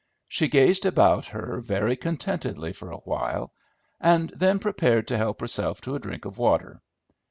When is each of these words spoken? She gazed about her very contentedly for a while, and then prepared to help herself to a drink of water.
She 0.27 0.47
gazed 0.47 0.83
about 0.87 1.27
her 1.27 1.59
very 1.59 1.95
contentedly 1.95 2.73
for 2.73 2.89
a 2.89 2.97
while, 2.97 3.53
and 3.99 4.31
then 4.35 4.57
prepared 4.57 5.07
to 5.09 5.17
help 5.19 5.39
herself 5.41 5.79
to 5.81 5.93
a 5.93 5.99
drink 5.99 6.25
of 6.25 6.39
water. 6.39 6.81